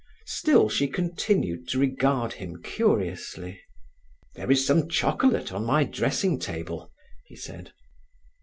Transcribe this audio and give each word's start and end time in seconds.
Still 0.25 0.67
she 0.67 0.87
continued 0.87 1.67
to 1.67 1.77
regard 1.77 2.33
him 2.33 2.59
curiously. 2.63 3.61
"There 4.33 4.49
is 4.49 4.65
some 4.65 4.89
chocolate 4.89 5.51
on 5.53 5.63
my 5.63 5.83
dressing 5.83 6.39
table," 6.39 6.91
he 7.23 7.35
said. 7.35 7.71